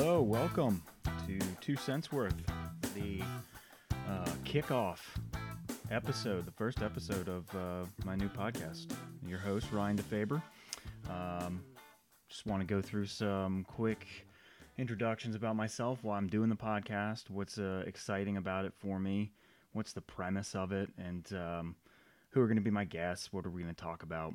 [0.00, 0.80] Hello, welcome
[1.26, 2.36] to Two Cents Worth,
[2.94, 3.20] the
[4.08, 5.00] uh, kickoff
[5.90, 8.92] episode, the first episode of uh, my new podcast.
[9.26, 10.40] Your host, Ryan DeFaber.
[11.10, 11.64] Um,
[12.28, 14.06] just want to go through some quick
[14.76, 19.32] introductions about myself while I'm doing the podcast, what's uh, exciting about it for me,
[19.72, 21.74] what's the premise of it, and um,
[22.30, 24.32] who are going to be my guests, what are we going to talk about,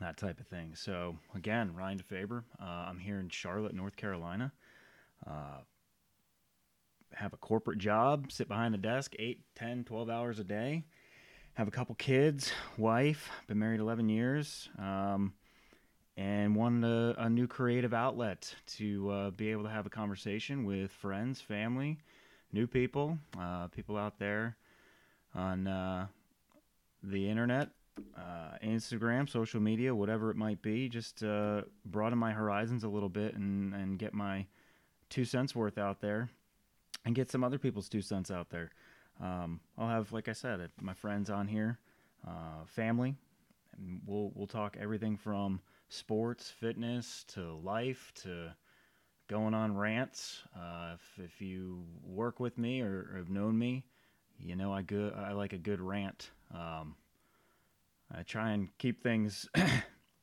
[0.00, 0.74] that type of thing.
[0.74, 2.42] So, again, Ryan DeFaber.
[2.60, 4.52] Uh, I'm here in Charlotte, North Carolina.
[5.26, 5.60] Uh,
[7.14, 10.84] have a corporate job, sit behind a desk 8, 10, 12 hours a day.
[11.54, 15.34] Have a couple kids, wife, been married 11 years, um,
[16.16, 20.64] and wanted a, a, new creative outlet to uh, be able to have a conversation
[20.64, 21.98] with friends, family,
[22.52, 24.56] new people, uh, people out there
[25.34, 26.06] on uh,
[27.02, 27.68] the internet,
[28.16, 30.88] uh, Instagram, social media, whatever it might be.
[30.88, 34.46] Just uh, broaden my horizons a little bit and, and get my
[35.12, 36.30] two cents worth out there
[37.04, 38.70] and get some other people's two cents out there.
[39.20, 41.78] Um, I'll have, like I said, my friends on here,
[42.26, 43.14] uh, family,
[43.76, 45.60] and we'll we'll talk everything from
[45.90, 48.54] sports, fitness to life to
[49.28, 50.40] going on rants.
[50.56, 53.84] Uh, if if you work with me or, have known me,
[54.38, 56.30] you know I good I like a good rant.
[56.54, 56.96] Um,
[58.10, 59.46] I try and keep things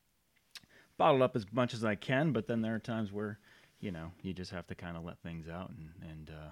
[0.98, 3.38] bottled up as much as I can, but then there are times where
[3.80, 6.50] you know you just have to kind of let things out and and uh,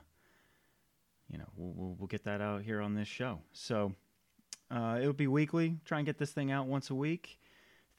[1.30, 3.40] you know, we'll, we'll, we'll get that out here on this show.
[3.52, 3.94] So
[4.72, 5.78] uh, it'll be weekly.
[5.86, 7.40] Try and get this thing out once a week.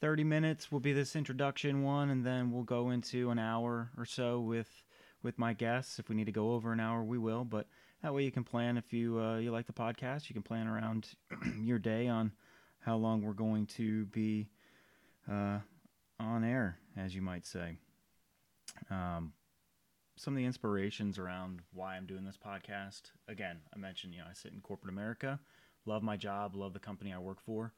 [0.00, 4.04] 30 minutes will be this introduction one, and then we'll go into an hour or
[4.04, 4.84] so with
[5.24, 5.98] with my guests.
[5.98, 7.42] If we need to go over an hour, we will.
[7.42, 7.66] But
[8.02, 10.28] that way, you can plan if you uh, you like the podcast.
[10.28, 11.08] You can plan around
[11.61, 12.30] your day on
[12.78, 14.48] how long we're going to be
[15.28, 15.58] uh,
[16.20, 17.78] on air, as you might say.
[18.90, 19.33] Um,
[20.17, 23.02] some of the inspirations around why I'm doing this podcast.
[23.29, 25.39] Again, I mentioned, you know, I sit in corporate America,
[25.86, 27.73] love my job, love the company I work for,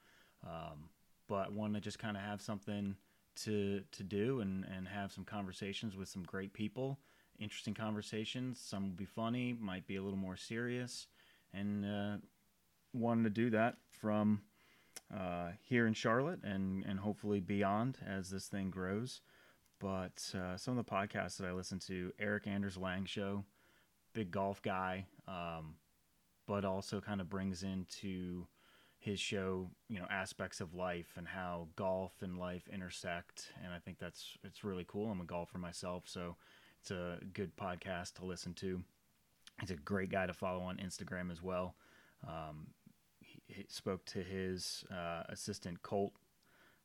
[0.47, 0.89] um,
[1.29, 2.97] but want to just kind of have something
[3.37, 6.99] to to do and and have some conversations with some great people,
[7.39, 8.59] interesting conversations.
[8.59, 11.07] Some will be funny, might be a little more serious,
[11.53, 12.17] and uh,
[12.93, 14.41] wanted to do that from
[15.15, 19.21] uh, here in Charlotte and and hopefully beyond as this thing grows.
[19.81, 23.45] But uh, some of the podcasts that I listen to, Erik Anders Lang show,
[24.13, 25.75] big golf guy, um,
[26.47, 28.47] but also kind of brings into
[28.99, 33.53] his show, you know, aspects of life and how golf and life intersect.
[33.65, 35.11] And I think that's it's really cool.
[35.11, 36.37] I'm a golfer myself, so
[36.81, 38.83] it's a good podcast to listen to.
[39.61, 41.75] He's a great guy to follow on Instagram as well.
[42.27, 42.69] Um,
[43.21, 46.13] he, he, spoke to his uh, assistant Colt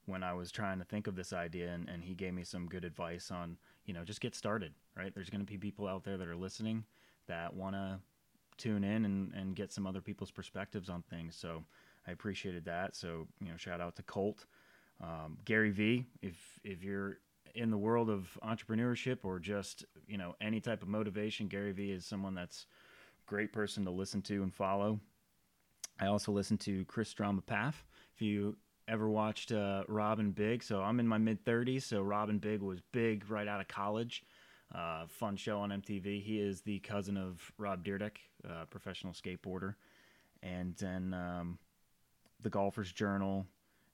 [0.05, 2.67] when I was trying to think of this idea, and, and he gave me some
[2.67, 5.13] good advice on, you know, just get started, right?
[5.13, 6.83] There's going to be people out there that are listening
[7.27, 7.99] that want to
[8.57, 11.35] tune in and, and get some other people's perspectives on things.
[11.35, 11.63] So
[12.07, 12.95] I appreciated that.
[12.95, 14.45] So, you know, shout out to Colt.
[15.01, 17.19] Um, Gary Vee, if, if you're
[17.55, 21.91] in the world of entrepreneurship or just, you know, any type of motivation, Gary Vee
[21.91, 22.67] is someone that's
[23.25, 24.99] great person to listen to and follow.
[25.99, 27.73] I also listen to Chris Drama Pfaff.
[28.13, 28.55] If you
[28.87, 30.63] ever watched uh, Rob & Big.
[30.63, 31.83] So I'm in my mid 30s.
[31.83, 34.23] So Rob & Big was big right out of college.
[34.73, 36.23] Uh, fun show on MTV.
[36.23, 39.75] He is the cousin of Rob Dyrdek, uh, professional skateboarder,
[40.41, 41.59] and then um,
[42.41, 43.45] the Golfer's Journal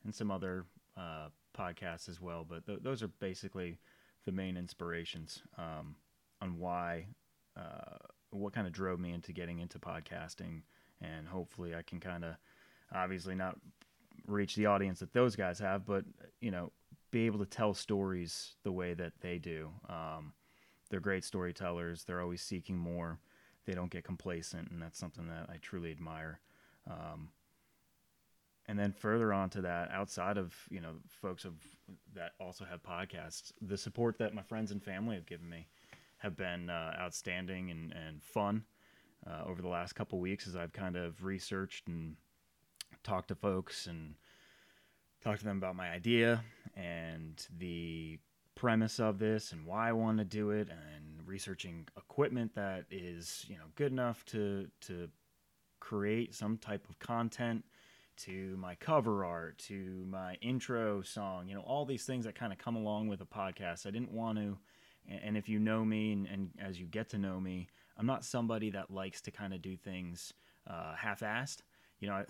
[0.05, 0.65] and some other
[0.97, 1.27] uh,
[1.57, 2.45] podcasts as well.
[2.47, 3.79] But th- those are basically
[4.25, 5.95] the main inspirations um,
[6.41, 7.07] on why,
[7.57, 7.97] uh,
[8.31, 10.61] what kind of drove me into getting into podcasting,
[11.01, 12.35] and hopefully I can kind of,
[12.93, 13.57] obviously not
[14.27, 16.03] reach the audience that those guys have, but
[16.39, 16.71] you know,
[17.11, 19.69] be able to tell stories the way that they do.
[19.89, 20.33] Um,
[20.89, 22.03] they're great storytellers.
[22.03, 23.19] They're always seeking more.
[23.65, 26.39] They don't get complacent, and that's something that I truly admire.
[26.89, 27.29] Um,
[28.67, 31.53] and then further on to that, outside of you know folks of
[32.13, 35.67] that also have podcasts, the support that my friends and family have given me
[36.17, 38.63] have been uh, outstanding and and fun
[39.27, 42.15] uh, over the last couple weeks as I've kind of researched and
[43.03, 44.15] talk to folks and
[45.23, 46.43] talk to them about my idea
[46.75, 48.19] and the
[48.55, 53.45] premise of this and why I want to do it and researching equipment that is,
[53.47, 55.09] you know, good enough to to
[55.79, 57.65] create some type of content
[58.15, 62.53] to my cover art, to my intro song, you know, all these things that kind
[62.53, 63.87] of come along with a podcast.
[63.87, 64.57] I didn't want to
[65.07, 67.67] and if you know me and, and as you get to know me,
[67.97, 70.33] I'm not somebody that likes to kind of do things
[70.67, 71.61] uh, half-assed
[72.01, 72.25] you know, I,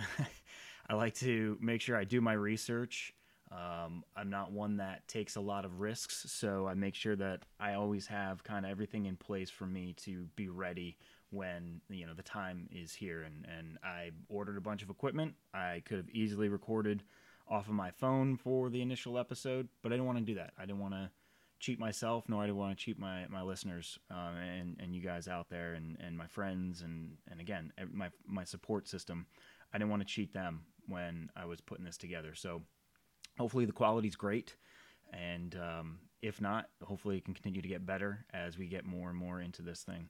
[0.90, 3.14] I like to make sure I do my research
[3.52, 7.44] Um, I'm not one that takes a lot of risks, so I make sure that
[7.60, 10.98] I always have kind of everything in place for me to be ready
[11.32, 13.24] when you know the time is here.
[13.24, 15.36] And and I ordered a bunch of equipment.
[15.54, 17.04] I could have easily recorded
[17.48, 20.54] off of my phone for the initial episode, but I didn't want to do that.
[20.58, 21.12] I didn't want to
[21.60, 25.02] cheat myself, nor I didn't want to cheat my my listeners um, and and you
[25.02, 29.26] guys out there and and my friends and and again my my support system.
[29.74, 32.36] I didn't want to cheat them when I was putting this together.
[32.36, 32.62] So
[33.38, 34.56] hopefully the quality's great,
[35.14, 39.10] and um, if not, hopefully it can continue to get better as we get more
[39.10, 40.10] and more into this thing.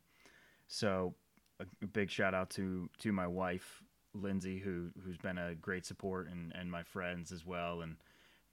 [0.68, 1.16] So
[1.60, 6.30] a, big shout out to to my wife Lindsay, who who's been a great support,
[6.30, 7.98] and and my friends as well, and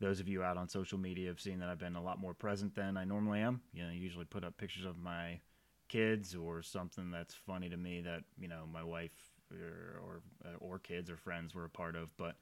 [0.00, 2.34] those of you out on social media have seen that I've been a lot more
[2.34, 3.60] present than I normally am.
[3.72, 5.40] You know, I usually put up pictures of my
[5.88, 10.20] kids or something that's funny to me that you know my wife or or,
[10.60, 12.36] or kids or friends were a part of, but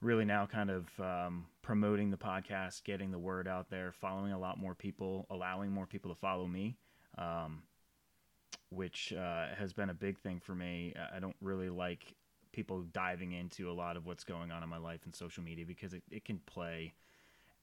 [0.00, 4.38] really now kind of um, promoting the podcast, getting the word out there, following a
[4.38, 6.76] lot more people, allowing more people to follow me,
[7.16, 7.62] um,
[8.70, 10.94] which uh, has been a big thing for me.
[11.14, 12.14] I don't really like
[12.52, 15.66] people diving into a lot of what's going on in my life and social media
[15.66, 16.94] because it, it can play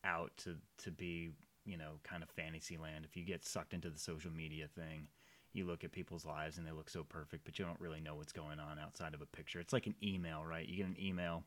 [0.04, 1.32] out to, to be,
[1.66, 3.06] you know, kind of fantasy land.
[3.06, 5.08] If you get sucked into the social media thing,
[5.56, 8.16] you look at people's lives and they look so perfect, but you don't really know
[8.16, 9.60] what's going on outside of a picture.
[9.60, 10.68] It's like an email, right?
[10.68, 11.44] You get an email.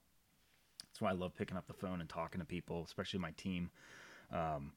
[0.87, 3.71] That's why I love picking up the phone and talking to people, especially my team
[4.33, 4.73] um,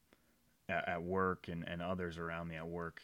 [0.68, 3.02] at, at work and, and others around me at work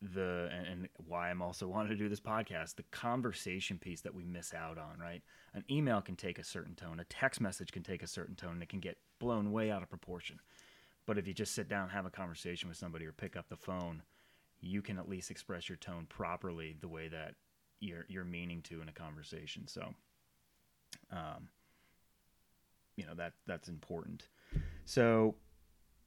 [0.00, 4.14] the and, and, why I'm also wanting to do this podcast, the conversation piece that
[4.14, 5.22] we miss out on, right?
[5.54, 8.52] An email can take a certain tone, a text message can take a certain tone,
[8.52, 10.40] and it can get blown way out of proportion.
[11.06, 13.56] But if you just sit down have a conversation with somebody or pick up the
[13.56, 14.02] phone,
[14.60, 17.34] you can at least express your tone properly the way that
[17.80, 19.66] you're you're meaning to in a conversation.
[19.68, 19.94] So
[21.12, 21.48] um
[22.96, 24.28] you know that that's important.
[24.84, 25.36] So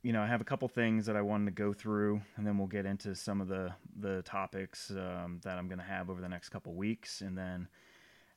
[0.04, 2.58] you know, I have a couple things that I wanted to go through, and then
[2.58, 6.22] we'll get into some of the the topics um, that I'm going to have over
[6.22, 7.68] the next couple weeks, and then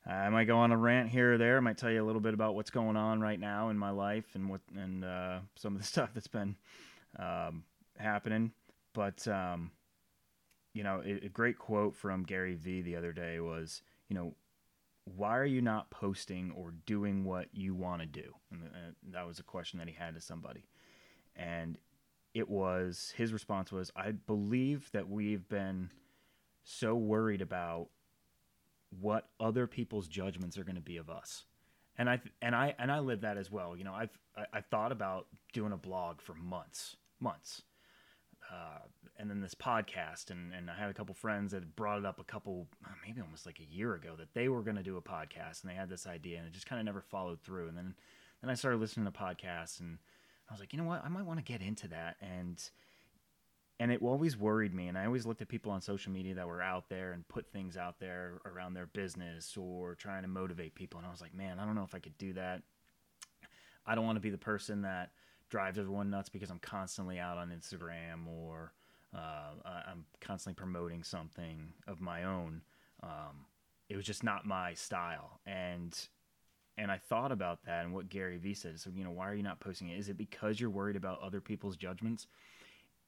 [0.06, 1.56] I might go on a rant here or there.
[1.56, 3.90] I might tell you a little bit about what's going on right now in my
[3.90, 6.56] life and what and uh, some of the stuff that's been
[7.18, 7.64] um,
[7.96, 8.52] happening.
[8.92, 9.70] But um,
[10.74, 14.34] you know, a, great quote from Gary Vee the other day was, you know,
[15.04, 18.34] why are you not posting or doing what you want to do?
[18.50, 20.66] And uh, that was a question that he had to somebody.
[21.36, 21.78] And
[22.34, 25.88] it was his response was i believe that we've been
[26.64, 27.86] so worried about
[29.00, 31.44] what other people's judgments are going to be of us.
[31.96, 33.76] And i and i and i live that as well.
[33.76, 37.62] You know i've I, i've thought about doing a blog for months months
[38.52, 38.78] uh,
[39.18, 42.18] and then this podcast and, and i had a couple friends that brought it up
[42.18, 44.96] a couple uh, maybe almost like a year ago that they were going to do
[44.96, 47.68] a podcast and they had this idea and it just kind of never followed through
[47.68, 47.94] and then
[48.40, 49.98] then i started listening to podcasts and
[50.48, 52.62] I was like, you know what, I might want to get into that, and
[53.80, 54.88] and it always worried me.
[54.88, 57.50] And I always looked at people on social media that were out there and put
[57.50, 61.34] things out there around their business or trying to motivate people, and I was like,
[61.34, 62.62] man, I don't know if I could do that.
[63.86, 65.10] I don't want to be the person that
[65.54, 68.72] drives everyone nuts because I'm constantly out on Instagram or
[69.14, 72.60] uh, I'm constantly promoting something of my own.
[73.04, 73.46] Um,
[73.88, 75.96] it was just not my style, and
[76.76, 78.80] and I thought about that and what Gary Vee said.
[78.80, 79.98] So, you know, why are you not posting it?
[80.00, 82.26] Is it because you're worried about other people's judgments?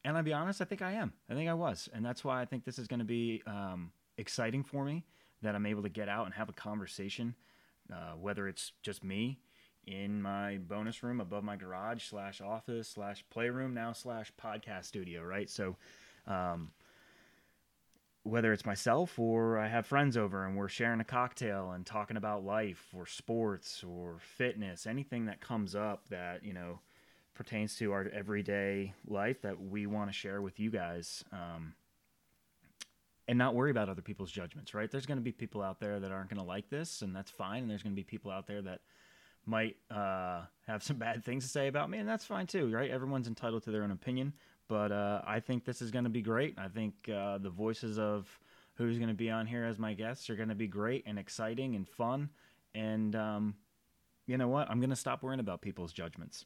[0.05, 1.13] And I'll be honest, I think I am.
[1.29, 1.89] I think I was.
[1.93, 5.05] And that's why I think this is going to be um, exciting for me
[5.43, 7.35] that I'm able to get out and have a conversation,
[7.93, 9.41] uh, whether it's just me
[9.87, 15.23] in my bonus room above my garage slash office slash playroom now slash podcast studio,
[15.23, 15.49] right?
[15.49, 15.77] So,
[16.27, 16.71] um,
[18.25, 22.17] whether it's myself or I have friends over and we're sharing a cocktail and talking
[22.17, 26.81] about life or sports or fitness, anything that comes up that, you know,
[27.35, 31.23] pertains to our everyday life that we want to share with you guys.
[31.33, 31.75] Um,
[33.29, 34.91] and not worry about other people's judgments, right?
[34.91, 37.31] There's going to be people out there that aren't going to like this, and that's
[37.31, 37.63] fine.
[37.63, 38.81] And there's going to be people out there that
[39.47, 42.91] might uh, have some bad things to say about me, and that's fine too, right?
[42.91, 44.33] Everyone's entitled to their own opinion.
[44.69, 46.59] But uh, I think this is going to be great.
[46.59, 48.29] I think uh, the voices of
[48.75, 51.19] who's going to be on here as my guests are going to be great and
[51.19, 52.31] exciting and fun.
[52.75, 53.55] And um,
[54.27, 54.69] you know what?
[54.69, 56.45] I'm going to stop worrying about people's judgments.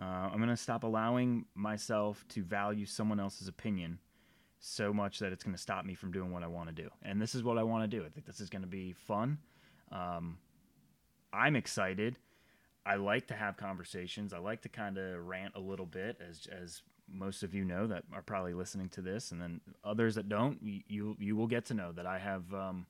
[0.00, 3.98] Uh, I'm going to stop allowing myself to value someone else's opinion
[4.58, 6.88] so much that it's going to stop me from doing what I want to do.
[7.02, 8.04] And this is what I want to do.
[8.04, 9.38] I think this is going to be fun.
[9.92, 10.38] Um,
[11.32, 12.16] I'm excited.
[12.86, 14.32] I like to have conversations.
[14.32, 17.86] I like to kind of rant a little bit, as as most of you know
[17.86, 21.46] that are probably listening to this, and then others that don't, you you, you will
[21.46, 22.86] get to know that I have um,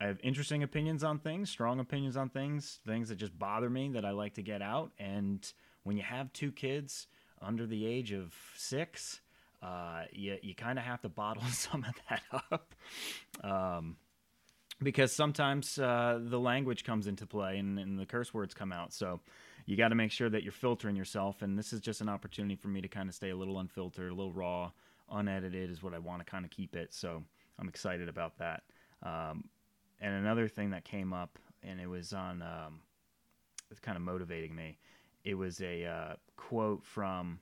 [0.00, 3.90] I have interesting opinions on things, strong opinions on things, things that just bother me
[3.90, 4.92] that I like to get out.
[4.98, 5.50] And
[5.82, 7.08] when you have two kids
[7.42, 9.20] under the age of six,
[9.60, 12.74] uh, you, you kind of have to bottle some of that up.
[13.42, 13.96] Um,
[14.82, 18.92] because sometimes uh, the language comes into play and, and, the curse words come out.
[18.92, 19.20] So
[19.66, 21.42] you got to make sure that you're filtering yourself.
[21.42, 24.10] And this is just an opportunity for me to kind of stay a little unfiltered,
[24.10, 24.70] a little raw,
[25.10, 26.94] unedited is what I want to kind of keep it.
[26.94, 27.22] So
[27.58, 28.62] I'm excited about that.
[29.02, 29.44] Um,
[30.00, 32.80] and another thing that came up, and it was on, um,
[33.70, 34.78] it's kind of motivating me.
[35.24, 37.40] It was a uh, quote from,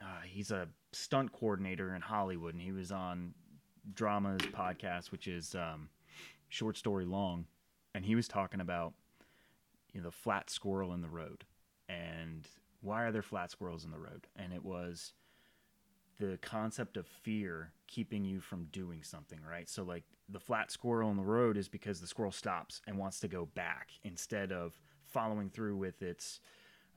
[0.00, 3.34] uh, he's a stunt coordinator in Hollywood, and he was on
[3.94, 5.88] Drama's podcast, which is um,
[6.48, 7.46] short story long,
[7.94, 8.94] and he was talking about
[9.92, 11.44] you know the flat squirrel in the road,
[11.88, 12.46] and
[12.80, 14.26] why are there flat squirrels in the road?
[14.36, 15.12] And it was
[16.18, 19.68] the concept of fear keeping you from doing something, right?
[19.68, 23.20] So like the flat squirrel in the road is because the squirrel stops and wants
[23.20, 26.40] to go back instead of following through with its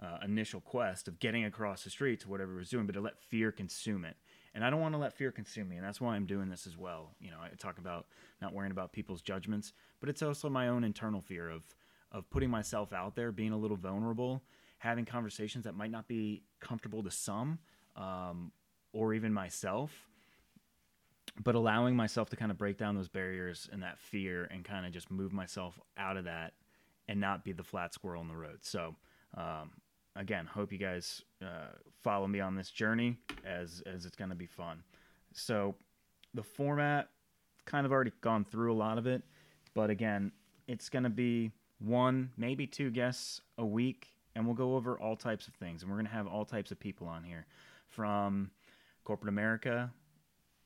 [0.02, 3.02] uh, initial quest of getting across the street to whatever it was doing, but to
[3.02, 4.16] let fear consume it.
[4.56, 6.66] And I don't want to let fear consume me, and that's why I'm doing this
[6.66, 7.12] as well.
[7.20, 8.08] You know, I talk about
[8.42, 11.64] not worrying about people's judgments, but it's also my own internal fear of
[12.12, 14.42] of putting myself out there, being a little vulnerable,
[14.80, 17.60] having conversations that might not be comfortable to some,
[17.96, 18.52] um,
[18.94, 19.92] or even myself,
[21.44, 24.86] but allowing myself to kind of break down those barriers and that fear and kind
[24.86, 26.54] of just move myself out of that
[27.08, 28.60] and not be the flat squirrel in the road.
[28.62, 28.96] So,
[29.38, 29.72] um,
[30.20, 31.72] again, hope you guys uh,
[32.04, 34.84] follow me on this journey as as it's going to be fun.
[35.34, 35.76] So,
[36.34, 37.10] the format
[37.66, 39.24] kind of already gone through a lot of it,
[39.74, 40.32] but again,
[40.68, 45.16] it's going to be one, maybe two guests a week, and we'll go over all
[45.16, 45.82] types of things.
[45.82, 47.46] And we're going to have all types of people on here
[47.88, 48.52] from
[49.06, 49.92] corporate America,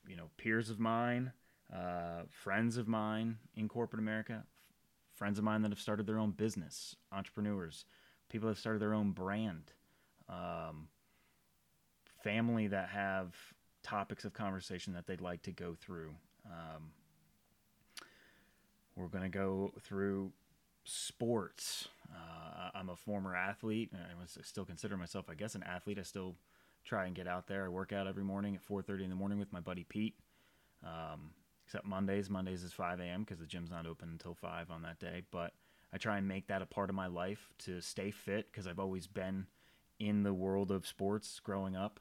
[0.08, 1.32] you know, peers of mine,
[1.74, 4.44] uh, friends of mine in corporate America,
[5.14, 7.86] friends of mine that have started their own business, entrepreneurs,
[8.34, 9.72] people that started their own brand,
[10.28, 10.88] um,
[12.24, 13.36] family that have
[13.84, 16.10] topics of conversation that they'd like to go through.
[16.48, 16.92] Um,
[18.96, 20.32] we're going to go through
[20.84, 21.88] sports.
[22.12, 23.92] Uh, I'm a former athlete.
[23.94, 26.00] I still consider myself, I guess, an athlete.
[26.00, 26.36] I still
[26.84, 27.66] try and get out there.
[27.66, 30.16] I work out every morning at 4:30 in the morning with my buddy Pete.
[30.84, 31.32] Um,
[31.66, 32.32] except Mondays.
[32.32, 33.22] Mondays is 5 a.m.
[33.22, 35.22] because the gym's not open until 5 on that day.
[35.30, 35.54] But
[35.94, 38.80] I try and make that a part of my life to stay fit because I've
[38.80, 39.46] always been
[40.00, 42.00] in the world of sports growing up,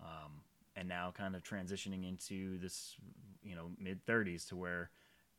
[0.00, 0.42] um,
[0.76, 2.96] and now kind of transitioning into this,
[3.42, 4.90] you know, mid 30s to where.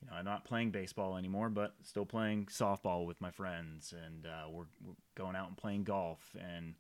[0.01, 4.25] You know, I'm not playing baseball anymore, but still playing softball with my friends, and
[4.25, 6.75] uh, we're, we're going out and playing golf, and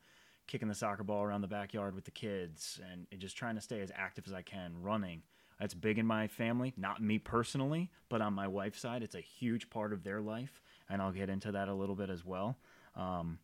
[0.47, 3.61] kicking the soccer ball around the backyard with the kids and, and just trying to
[3.61, 5.23] stay as active as I can, running.
[5.59, 9.21] That's big in my family, not me personally, but on my wife's side, it's a
[9.21, 12.57] huge part of their life, and I'll get into that a little bit as well.
[12.95, 13.39] Um,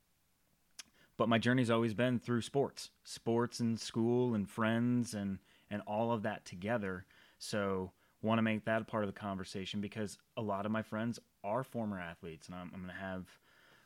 [1.17, 5.39] but my journey's always been through sports, sports and school and friends and
[5.69, 7.05] and all of that together.
[7.39, 7.91] So
[8.21, 11.19] want to make that a part of the conversation because a lot of my friends
[11.43, 13.25] are former athletes, and I'm, I'm going to have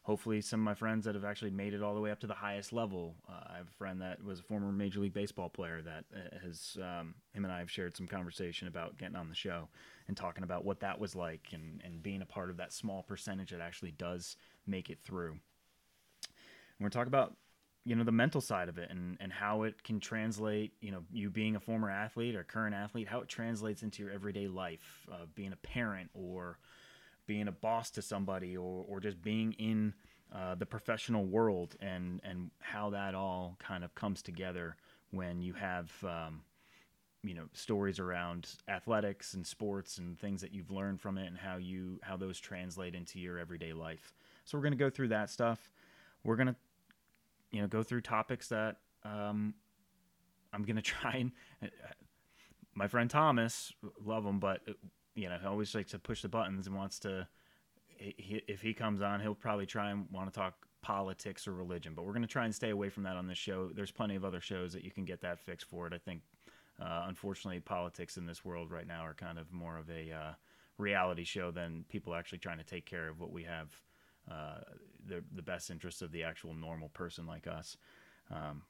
[0.05, 2.27] hopefully some of my friends that have actually made it all the way up to
[2.27, 3.15] the highest level.
[3.27, 6.37] Uh, I have a friend that was a former Major League Baseball player that uh,
[6.43, 9.67] has um, him and I have shared some conversation about getting on the show
[10.07, 13.01] and talking about what that was like and, and being a part of that small
[13.01, 15.31] percentage that actually does make it through.
[15.31, 17.35] And we're talking about
[17.83, 21.03] you know the mental side of it and, and how it can translate you know
[21.11, 25.07] you being a former athlete or current athlete how it translates into your everyday life
[25.11, 26.57] uh, being a parent or
[27.27, 29.93] being a boss to somebody or, or just being in
[30.33, 34.75] uh, the professional world and, and how that all kind of comes together
[35.11, 36.41] when you have um,
[37.23, 41.37] you know stories around athletics and sports and things that you've learned from it and
[41.37, 44.13] how you how those translate into your everyday life.
[44.43, 45.71] So we're going to go through that stuff.
[46.23, 46.55] We're going to
[47.55, 49.53] you know go through topics that um,
[50.53, 51.31] i'm going to try and
[51.63, 51.67] uh,
[52.73, 53.71] my friend thomas
[54.03, 54.59] love him but
[55.15, 57.27] you know, he always likes to push the buttons and wants to.
[57.97, 61.93] He, if he comes on, he'll probably try and want to talk politics or religion.
[61.95, 63.69] But we're going to try and stay away from that on this show.
[63.73, 65.93] There's plenty of other shows that you can get that fixed for it.
[65.93, 66.21] I think,
[66.81, 70.33] uh, unfortunately, politics in this world right now are kind of more of a uh,
[70.77, 73.69] reality show than people actually trying to take care of what we have,
[74.29, 74.59] uh,
[75.07, 77.77] the the best interests of the actual normal person like us.
[78.29, 78.63] Um,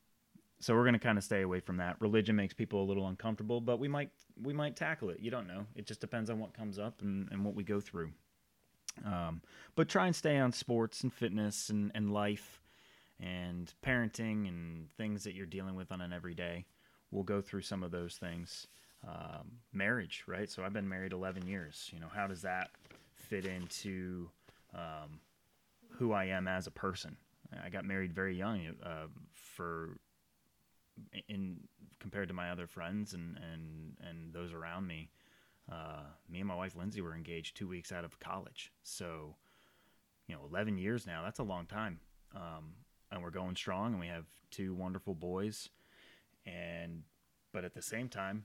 [0.66, 1.96] so we're going to kind of stay away from that.
[2.00, 4.10] Religion makes people a little uncomfortable, but we might
[4.42, 5.20] we might tackle it.
[5.20, 5.68] You don't know.
[5.76, 8.10] It just depends on what comes up and, and what we go through.
[9.06, 9.44] Um,
[9.76, 12.64] but try and stay on sports and fitness and, and life
[13.20, 16.66] and parenting and things that you're dealing with on an everyday.
[17.12, 18.66] We'll go through some of those things.
[19.08, 20.50] um, marriage, right?
[20.50, 21.90] So I've been married 11 years.
[21.94, 22.72] You know, how does that
[23.14, 24.30] fit into
[24.74, 25.20] um,
[25.92, 27.18] who I am as a person?
[27.64, 28.62] I got married very young.
[28.84, 29.98] Uh, for
[31.28, 31.58] in
[32.00, 35.10] compared to my other friends and and and those around me,
[35.72, 38.72] uh, me and my wife Lindsay were engaged two weeks out of college.
[38.84, 39.36] So,
[40.28, 41.24] you know, 11 years now.
[41.24, 42.00] That's a long time.
[42.36, 42.74] Um,
[43.12, 45.70] and we're going strong, and we have two wonderful boys.
[46.46, 47.04] And
[47.54, 48.44] but at the same time,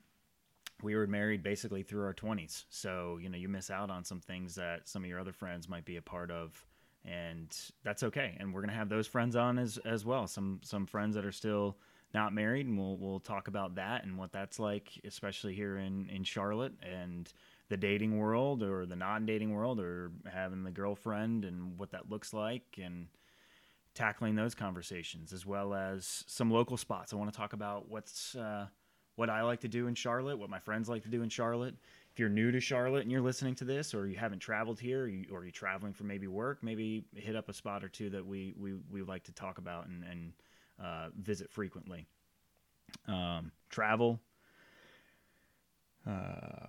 [0.82, 2.64] we were married basically through our 20s.
[2.70, 5.68] So, you know, you miss out on some things that some of your other friends
[5.68, 6.64] might be a part of
[7.04, 8.36] and that's okay.
[8.38, 10.26] And we're going to have those friends on as as well.
[10.26, 11.76] Some some friends that are still
[12.12, 16.08] not married and we'll we'll talk about that and what that's like especially here in
[16.08, 17.32] in Charlotte and
[17.68, 22.32] the dating world or the non-dating world or having the girlfriend and what that looks
[22.32, 23.06] like and
[23.94, 27.12] tackling those conversations as well as some local spots.
[27.12, 28.66] I want to talk about what's uh,
[29.16, 31.74] what I like to do in Charlotte, what my friends like to do in Charlotte.
[32.12, 35.02] If you're new to Charlotte and you're listening to this, or you haven't traveled here,
[35.02, 38.24] or, you, are traveling for maybe work, maybe hit up a spot or two that
[38.24, 40.32] we we, we like to talk about and, and
[40.82, 42.06] uh, visit frequently.
[43.06, 44.20] Um, travel,
[46.06, 46.66] uh,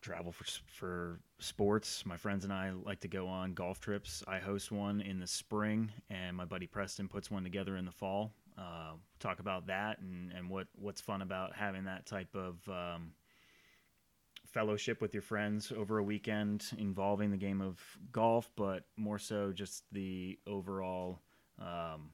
[0.00, 2.06] travel for for sports.
[2.06, 4.22] My friends and I like to go on golf trips.
[4.26, 7.92] I host one in the spring, and my buddy Preston puts one together in the
[7.92, 8.32] fall.
[8.58, 13.12] Uh, talk about that and, and what what's fun about having that type of um,
[14.46, 17.80] fellowship with your friends over a weekend involving the game of
[18.12, 21.18] golf, but more so just the overall
[21.58, 22.10] um,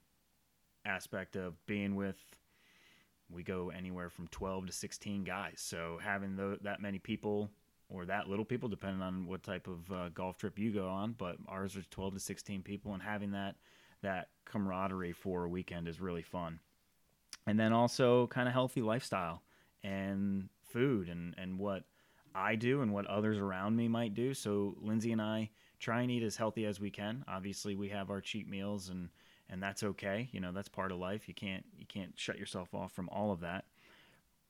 [0.89, 2.17] aspect of being with.
[3.31, 5.57] We go anywhere from 12 to 16 guys.
[5.59, 7.51] So having the, that many people
[7.91, 11.15] or that little people, depending on what type of uh, golf trip you go on.
[11.17, 13.57] But ours is 12 to 16 people, and having that
[14.03, 16.61] that camaraderie for a weekend is really fun.
[17.47, 19.43] And then also kind of healthy lifestyle
[19.83, 21.85] and food and and what
[22.35, 24.35] I do and what others around me might do.
[24.35, 27.25] So Lindsay and I try and eat as healthy as we can.
[27.27, 29.09] Obviously, we have our cheat meals and
[29.51, 30.29] and that's okay.
[30.33, 31.29] You know, that's part of life.
[31.29, 33.65] You can't you can't shut yourself off from all of that.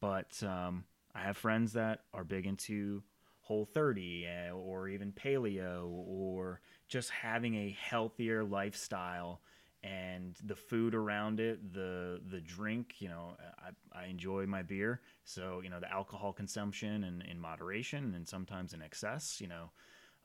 [0.01, 0.85] But um,
[1.15, 3.03] I have friends that are big into
[3.41, 9.41] Whole 30 uh, or even paleo or just having a healthier lifestyle
[9.83, 15.01] and the food around it, the the drink, you know, I, I enjoy my beer.
[15.25, 19.71] So, you know, the alcohol consumption and in moderation and sometimes in excess, you know,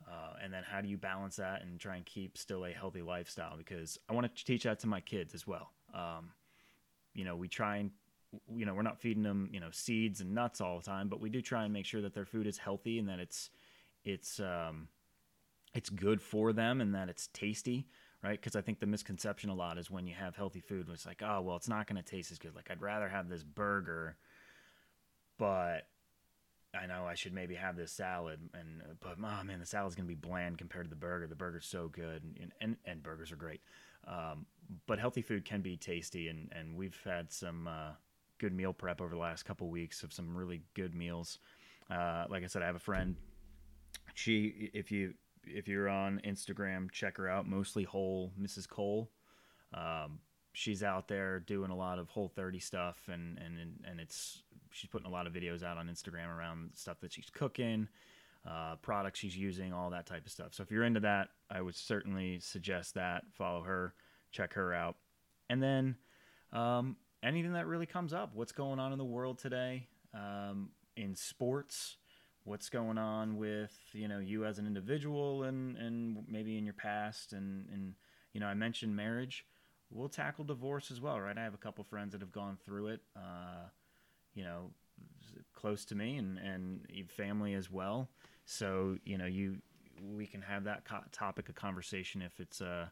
[0.08, 3.02] uh, and then how do you balance that and try and keep still a healthy
[3.02, 3.58] lifestyle?
[3.58, 5.72] Because I want to teach that to my kids as well.
[5.94, 6.32] Um,
[7.14, 7.92] you know, we try and
[8.56, 11.20] you know, we're not feeding them, you know, seeds and nuts all the time, but
[11.20, 13.50] we do try and make sure that their food is healthy and that it's
[14.04, 14.88] it's um,
[15.74, 17.88] it's good for them and that it's tasty,
[18.24, 18.40] right?
[18.40, 21.22] Because I think the misconception a lot is when you have healthy food, it's like,
[21.24, 22.56] oh, well, it's not going to taste as good.
[22.56, 24.18] Like I'd rather have this burger,
[25.38, 25.88] but
[26.74, 30.08] I know I should maybe have this salad, and but oh man, the salad's gonna
[30.08, 31.28] be bland compared to the burger.
[31.28, 33.62] The burger's so good, and and, and burgers are great.
[34.08, 34.46] Um,
[34.88, 37.92] but healthy food can be tasty, and and we've had some uh,
[38.40, 41.40] good meal prep over the last couple weeks of some really good meals.
[41.90, 43.16] Uh, like I said, I have a friend.
[44.16, 45.14] She, if you
[45.46, 47.48] if you're on Instagram, check her out.
[47.48, 48.68] Mostly whole, Mrs.
[48.68, 49.10] Cole.
[49.74, 50.20] Um,
[50.54, 54.90] she's out there doing a lot of Whole 30 stuff, and and and it's she's
[54.90, 57.88] putting a lot of videos out on Instagram around stuff that she's cooking,
[58.48, 60.54] uh, products she's using, all that type of stuff.
[60.54, 63.24] So if you're into that, I would certainly suggest that.
[63.32, 63.94] Follow her,
[64.32, 64.98] check her out,
[65.50, 65.96] and then
[66.52, 68.32] um, anything that really comes up.
[68.34, 71.98] What's going on in the world today um, in sports?
[72.46, 76.74] What's going on with you know you as an individual and and maybe in your
[76.74, 77.94] past and and
[78.34, 79.46] you know I mentioned marriage.
[79.90, 81.38] We'll tackle divorce as well, right?
[81.38, 83.02] I have a couple friends that have gone through it.
[83.16, 83.68] Uh,
[84.34, 84.72] you know,
[85.54, 88.10] close to me and and family as well.
[88.46, 89.58] So you know you
[90.16, 92.88] we can have that co- topic of conversation if it's uh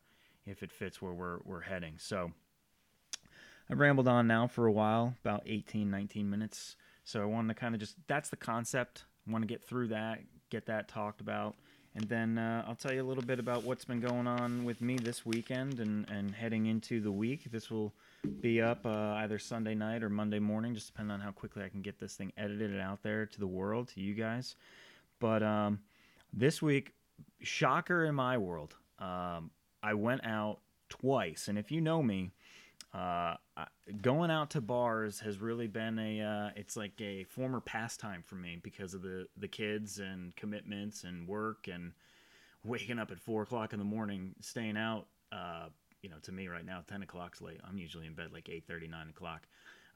[0.46, 1.96] if it fits where we're we're heading.
[1.98, 2.32] So
[3.72, 6.76] I've rambled on now for a while, about 18, 19 minutes.
[7.06, 9.06] So I wanted to kind of just, that's the concept.
[9.26, 11.56] Want to get through that, get that talked about.
[11.94, 14.80] And then uh, I'll tell you a little bit about what's been going on with
[14.80, 17.52] me this weekend and, and heading into the week.
[17.52, 17.94] This will
[18.40, 21.70] be up uh, either Sunday night or Monday morning, just depending on how quickly I
[21.70, 24.56] can get this thing edited and out there to the world, to you guys.
[25.20, 25.80] But um,
[26.32, 26.94] this week,
[27.42, 29.52] shocker in my world, um,
[29.84, 31.50] I went out twice.
[31.50, 32.32] And if you know me,
[32.94, 33.36] uh,
[34.02, 38.36] going out to bars has really been a uh, it's like a former pastime for
[38.36, 41.94] me because of the the kids and commitments and work and
[42.64, 45.68] waking up at four o'clock in the morning staying out uh,
[46.02, 48.66] you know to me right now 10 o'clock's late i'm usually in bed like 8
[48.68, 49.48] 30 9 o'clock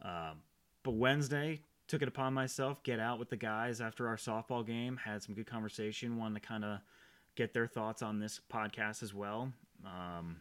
[0.01, 0.37] um,
[0.83, 4.97] but wednesday took it upon myself get out with the guys after our softball game,
[4.97, 6.79] had some good conversation, wanted to kind of
[7.35, 9.51] get their thoughts on this podcast as well.
[9.85, 10.37] Um,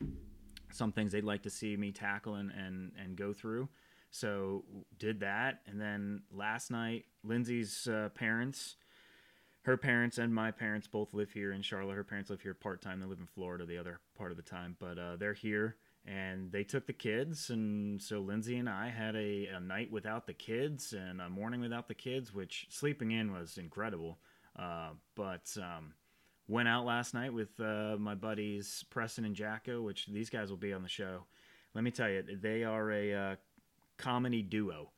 [0.74, 3.68] some things they'd like to see me tackle and, and, and go through.
[4.10, 4.64] So
[4.98, 8.76] did that, and then last night, Lindsay's uh, parents,
[9.62, 11.96] her parents and my parents both live here in Charlotte.
[11.96, 13.00] Her parents live here part time.
[13.00, 16.52] They live in Florida the other part of the time, but uh, they're here and
[16.52, 20.34] they took the kids and so lindsay and i had a, a night without the
[20.34, 24.18] kids and a morning without the kids which sleeping in was incredible
[24.58, 25.94] uh, but um,
[26.48, 30.56] went out last night with uh, my buddies preston and jacko which these guys will
[30.56, 31.24] be on the show.
[31.74, 33.36] Let me tell you they are a uh,
[33.96, 34.90] comedy duo.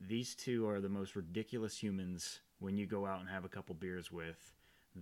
[0.00, 3.74] These two are the most ridiculous humans when you go out and have a couple
[3.74, 4.52] beers with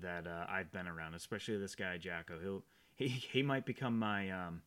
[0.02, 2.38] that uh, i've been around especially this guy jacko.
[2.42, 2.62] He'll
[2.96, 4.62] he, he might become my um,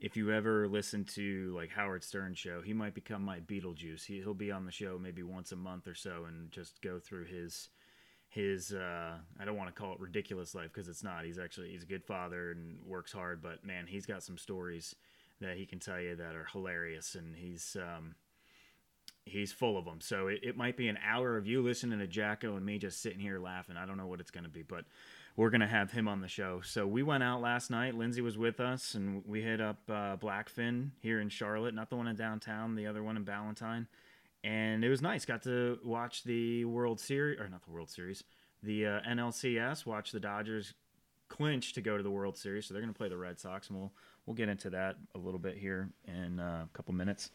[0.00, 4.04] if you ever listen to like Howard Stern show, he might become my Beetlejuice.
[4.04, 6.98] He, he'll be on the show maybe once a month or so and just go
[6.98, 7.68] through his
[8.34, 11.24] his uh, I don't want to call it ridiculous life because it's not.
[11.24, 14.96] He's actually he's a good father and works hard, but man, he's got some stories
[15.40, 18.16] that he can tell you that are hilarious, and he's um,
[19.24, 20.00] he's full of them.
[20.00, 23.00] So it, it might be an hour of you listening to Jacko and me just
[23.00, 23.76] sitting here laughing.
[23.76, 24.84] I don't know what it's going to be, but
[25.36, 26.60] we're gonna have him on the show.
[26.62, 27.94] So we went out last night.
[27.94, 31.96] Lindsay was with us, and we hit up uh, BlackFinn here in Charlotte, not the
[31.96, 33.86] one in downtown, the other one in Ballantyne,
[34.44, 35.24] and it was nice.
[35.24, 38.22] Got to watch the World Series, or not the World Series,
[38.62, 39.86] the uh, NLCS.
[39.86, 40.74] Watch the Dodgers
[41.28, 43.78] clinch to go to the World Series, so they're gonna play the Red Sox, and
[43.78, 43.92] we'll
[44.26, 47.30] we'll get into that a little bit here in uh, a couple minutes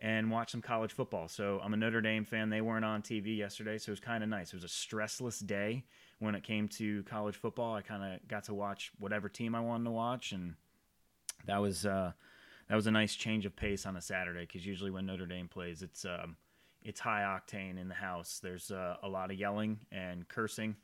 [0.00, 1.28] and watch some college football.
[1.28, 2.50] So I'm a Notre Dame fan.
[2.50, 4.52] They weren't on TV yesterday, so it was kind of nice.
[4.52, 5.84] It was a stressless day
[6.20, 7.74] when it came to college football.
[7.74, 10.54] I kind of got to watch whatever team I wanted to watch, and
[11.46, 12.12] that was uh,
[12.68, 15.48] that was a nice change of pace on a Saturday because usually when Notre Dame
[15.48, 16.36] plays, it's um,
[16.88, 18.40] it's high octane in the house.
[18.42, 20.74] There's uh, a lot of yelling and cursing,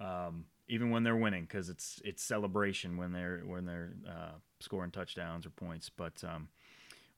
[0.00, 4.90] um, even when they're winning, because it's it's celebration when they're when they're uh, scoring
[4.90, 5.90] touchdowns or points.
[5.94, 6.48] But um,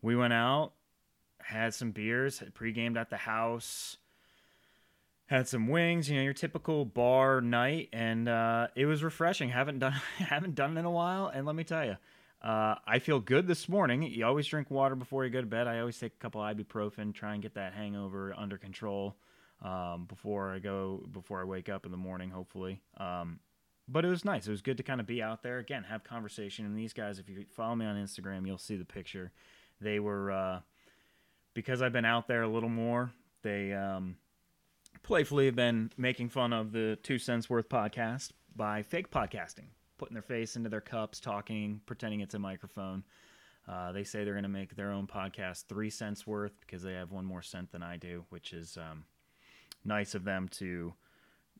[0.02, 0.72] we went out,
[1.40, 3.98] had some beers, pre-gamed at the house
[5.26, 9.48] had some wings, you know, your typical bar night, and uh, it was refreshing.
[9.48, 11.96] haven't done haven't done it in a while, and let me tell you,
[12.44, 14.02] uh, I feel good this morning.
[14.02, 15.66] You always drink water before you go to bed.
[15.66, 19.16] I always take a couple ibuprofen, try and get that hangover under control
[19.62, 22.28] um, before I go before I wake up in the morning.
[22.30, 23.40] Hopefully, um,
[23.88, 24.46] but it was nice.
[24.46, 26.66] It was good to kind of be out there again, have conversation.
[26.66, 29.32] And these guys, if you follow me on Instagram, you'll see the picture.
[29.80, 30.60] They were uh,
[31.54, 33.10] because I've been out there a little more.
[33.42, 34.16] They um,
[35.02, 40.14] playfully have been making fun of the Two Cents Worth podcast by fake podcasting, putting
[40.14, 43.04] their face into their cups, talking, pretending it's a microphone.
[43.66, 46.92] Uh, they say they're going to make their own podcast three cents worth because they
[46.92, 49.04] have one more cent than I do, which is um,
[49.84, 50.92] nice of them to,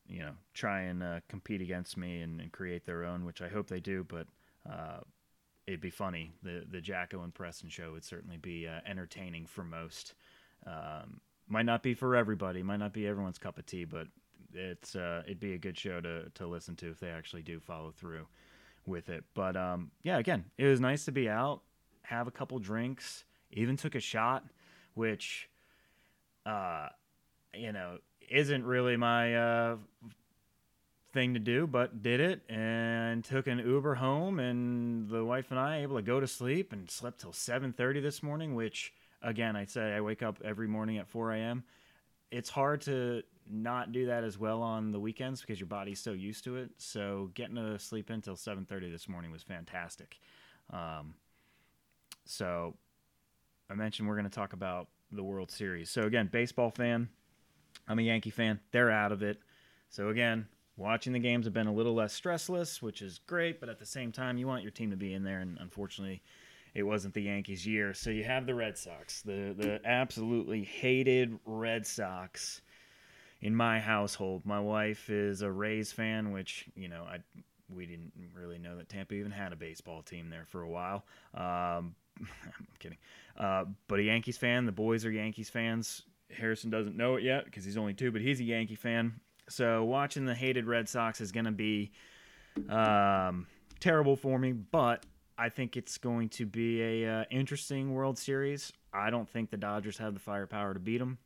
[0.07, 3.49] you know, try and uh, compete against me and, and, create their own, which I
[3.49, 4.05] hope they do.
[4.07, 4.27] But
[4.71, 5.01] uh,
[5.67, 6.33] it'd be funny.
[6.43, 10.15] The the Jacko and Preston show would certainly be uh, entertaining for most.
[10.67, 14.09] Um, might not be for everybody, might not be everyone's cup of tea, but
[14.55, 17.61] it's uh, it'd be a good show to to listen to if they actually do
[17.61, 18.27] follow through
[18.87, 19.25] with it.
[19.35, 21.61] But um, yeah, again, it was nice to be out,
[22.03, 24.45] have a couple drinks, even took a shot,
[24.95, 25.49] which
[26.47, 26.89] uh,
[27.55, 27.99] you know
[28.31, 29.77] isn't really my uh,
[31.13, 35.61] thing to do, but did it and took an Uber home, and the wife and
[35.61, 38.93] I able to go to sleep and slept till seven thirty this morning, which
[39.25, 41.65] again, I say I wake up every morning at 4 a.m.
[42.31, 46.13] It's hard to not do that as well on the weekends because your body's so
[46.13, 46.71] used to it.
[46.79, 50.19] So getting to sleep until 7:30 this morning was fantastic.
[50.71, 51.15] Um,
[52.25, 52.75] so
[53.71, 55.91] I mentioned we're going to talk about the World Series.
[55.91, 57.09] So again, baseball fan.
[57.87, 58.61] I'm a Yankee fan.
[58.71, 59.41] They're out of it.
[59.91, 63.61] So again, watching the games have been a little less stressless, which is great.
[63.61, 66.23] But at the same time, you want your team to be in there, and unfortunately,
[66.75, 67.95] it wasn't the Yankees' year.
[67.95, 72.63] So you have the Red Sox, the the absolutely hated Red Sox
[73.45, 74.45] in my household.
[74.47, 77.19] My wife is a Rays fan, which you know I
[77.73, 81.05] we didn't really know that Tampa even had a baseball team there for a while.
[81.35, 82.99] Um, I'm kidding,
[83.39, 84.65] uh, but a Yankees fan.
[84.65, 86.03] The boys are Yankees fans.
[86.31, 89.21] Harrison doesn't know it yet because he's only two, but he's a Yankee fan.
[89.49, 91.93] So watching the hated Red Sox is going to be
[92.71, 93.47] um,
[93.79, 95.05] terrible for me, but
[95.37, 98.73] I think it's going to be a uh, interesting World Series.
[98.93, 101.19] I don't think the Dodgers have the firepower to beat them.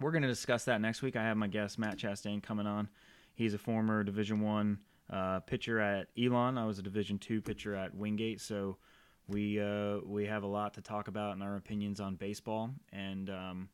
[0.00, 1.16] We're going to discuss that next week.
[1.16, 2.88] I have my guest Matt Chastain coming on.
[3.34, 4.78] He's a former Division One
[5.10, 6.58] uh, pitcher at Elon.
[6.58, 8.76] I was a Division Two pitcher at Wingate, so
[9.28, 12.70] we uh, we have a lot to talk about in our opinions on baseball.
[12.92, 13.68] And um,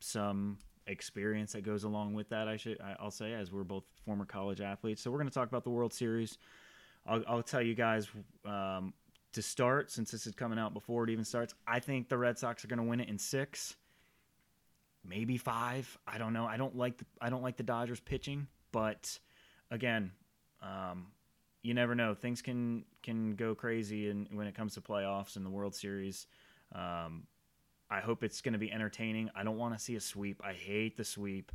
[0.00, 2.48] some experience that goes along with that.
[2.48, 5.02] I should I'll say as we're both former college athletes.
[5.02, 6.38] So we're going to talk about the World Series.
[7.06, 8.08] I'll, I'll tell you guys
[8.44, 8.92] um,
[9.32, 11.54] to start since this is coming out before it even starts.
[11.66, 13.76] I think the Red Sox are going to win it in six,
[15.04, 15.98] maybe five.
[16.06, 16.46] I don't know.
[16.46, 19.18] I don't like the, I don't like the Dodgers pitching, but
[19.70, 20.12] again,
[20.62, 21.08] um,
[21.62, 22.14] you never know.
[22.14, 26.26] Things can can go crazy and when it comes to playoffs and the World Series.
[26.74, 27.24] Um,
[27.90, 29.30] I hope it's going to be entertaining.
[29.34, 30.40] I don't want to see a sweep.
[30.42, 31.52] I hate the sweep.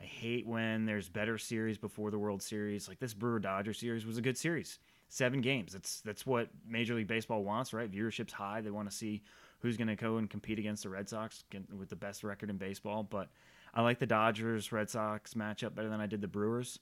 [0.00, 2.88] I hate when there's better series before the World Series.
[2.88, 4.78] Like this Brewer Dodger series was a good series.
[5.08, 5.72] Seven games.
[5.72, 7.90] That's that's what Major League Baseball wants, right?
[7.90, 8.60] Viewership's high.
[8.60, 9.22] They want to see
[9.60, 11.44] who's going to go and compete against the Red Sox
[11.76, 13.02] with the best record in baseball.
[13.02, 13.28] But
[13.74, 16.78] I like the Dodgers Red Sox matchup better than I did the Brewers.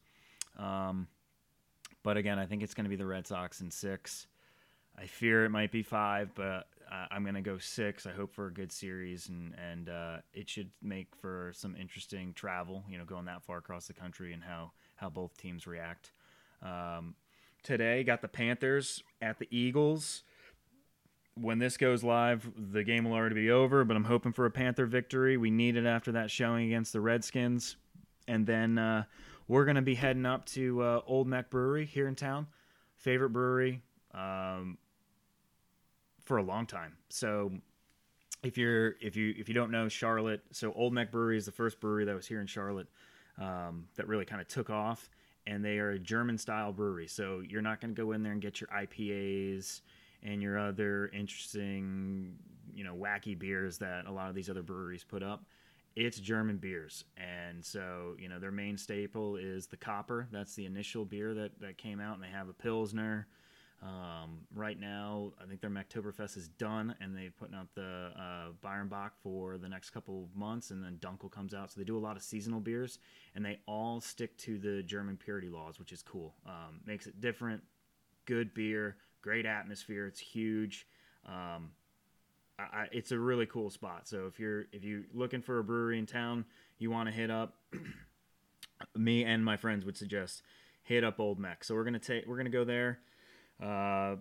[0.58, 1.08] Um,
[2.02, 4.26] but again, I think it's going to be the Red Sox in six.
[4.98, 6.68] I fear it might be five, but
[7.10, 8.06] I'm gonna go six.
[8.06, 12.32] I hope for a good series, and and uh, it should make for some interesting
[12.34, 12.84] travel.
[12.88, 16.12] You know, going that far across the country and how how both teams react.
[16.62, 17.14] Um,
[17.62, 20.22] today, got the Panthers at the Eagles.
[21.38, 24.50] When this goes live, the game will already be over, but I'm hoping for a
[24.50, 25.36] Panther victory.
[25.36, 27.76] We need it after that showing against the Redskins,
[28.26, 29.04] and then uh,
[29.46, 32.46] we're gonna be heading up to uh, Olde Meck Brewery here in town.
[32.96, 33.82] Favorite brewery.
[34.14, 34.78] Um,
[36.26, 36.96] for a long time.
[37.08, 37.52] So
[38.42, 41.52] if you're if you if you don't know Charlotte, so Olde Meck Brewery is the
[41.52, 42.88] first brewery that was here in Charlotte
[43.38, 45.08] um, that really kind of took off,
[45.46, 47.06] and they are a German style brewery.
[47.06, 49.80] So you're not going to go in there and get your IPAs
[50.22, 52.36] and your other interesting,
[52.74, 55.44] you know, wacky beers that a lot of these other breweries put up.
[55.94, 60.28] It's German beers, and so you know their main staple is the Copper.
[60.30, 63.26] That's the initial beer that that came out, and they have a Pilsner
[63.82, 68.48] um, right now, I think their Oktoberfest is done, and they're putting out the uh,
[68.64, 71.70] Bayern Bock for the next couple of months, and then Dunkel comes out.
[71.70, 72.98] So they do a lot of seasonal beers,
[73.34, 76.34] and they all stick to the German purity laws, which is cool.
[76.46, 77.62] Um, makes it different.
[78.24, 80.06] Good beer, great atmosphere.
[80.06, 80.86] It's huge.
[81.26, 81.70] Um,
[82.58, 84.06] I, it's a really cool spot.
[84.06, 86.44] So if you're if you're looking for a brewery in town,
[86.78, 87.56] you want to hit up.
[88.94, 90.42] me and my friends would suggest
[90.82, 91.64] hit up Olde Meck.
[91.64, 93.00] So we're gonna take we're gonna go there.
[93.60, 94.16] Uh,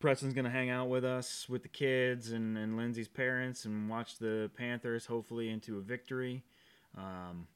[0.00, 4.18] Preston's gonna hang out with us with the kids and, and Lindsay's parents and watch
[4.18, 6.44] the Panthers hopefully into a victory.
[6.96, 7.46] Um,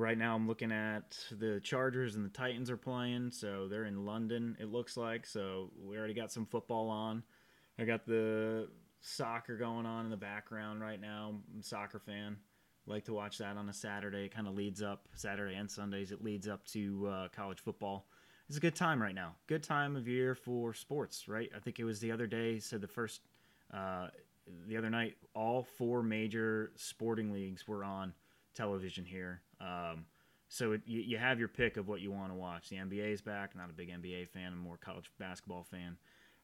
[0.00, 4.04] right now I'm looking at the Chargers and the Titans are playing, so they're in
[4.04, 4.56] London.
[4.60, 7.22] It looks like so we already got some football on.
[7.78, 8.68] I got the
[9.00, 11.34] soccer going on in the background right now.
[11.54, 12.36] I'm a soccer fan.
[12.86, 14.24] Like to watch that on a Saturday.
[14.24, 16.12] It kind of leads up Saturday and Sundays.
[16.12, 18.06] It leads up to uh, college football
[18.50, 19.36] it's a good time right now.
[19.46, 21.48] Good time of year for sports, right?
[21.54, 23.20] I think it was the other day said the first
[23.72, 24.08] uh,
[24.66, 28.12] the other night all four major sporting leagues were on
[28.52, 29.42] television here.
[29.60, 30.06] Um,
[30.48, 32.68] so it, you, you have your pick of what you want to watch.
[32.68, 33.56] The NBA is back.
[33.56, 34.52] Not a big NBA fan.
[34.52, 35.96] I'm more college basketball fan.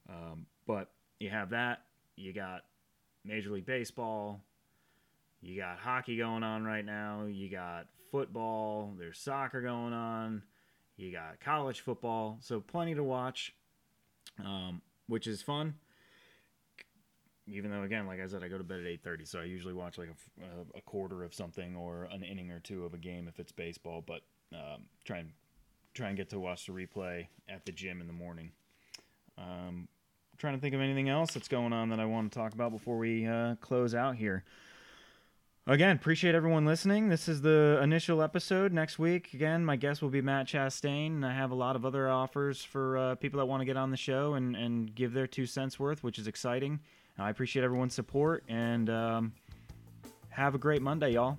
[0.09, 1.81] Um, but you have that.
[2.15, 2.63] You got
[3.25, 4.41] Major League Baseball.
[5.41, 7.25] You got hockey going on right now.
[7.29, 8.93] You got football.
[8.97, 10.43] There's soccer going on.
[10.97, 13.53] You got college football, so plenty to watch,
[14.43, 15.75] um, which is fun.
[17.49, 19.43] Even though, again, like I said, I go to bed at eight thirty, so I
[19.43, 20.09] usually watch like
[20.41, 23.51] a, a, quarter of something or an inning or two of a game if it's
[23.51, 24.03] baseball.
[24.05, 24.21] But
[24.53, 25.31] um, try and
[25.93, 28.51] try and get to watch the replay at the gym in the morning.
[29.37, 29.87] Um,
[30.37, 32.71] trying to think of anything else that's going on that I want to talk about
[32.71, 34.43] before we uh, close out here.
[35.69, 37.09] Again, appreciate everyone listening.
[37.09, 38.71] This is the initial episode.
[38.71, 41.85] Next week, again, my guest will be Matt Chastain, and I have a lot of
[41.85, 45.11] other offers for uh, people that want to get on the show and, and give
[45.11, 46.79] their two cents worth, which is exciting.
[47.19, 49.33] I appreciate everyone's support and um,
[50.29, 51.37] have a great Monday, y'all.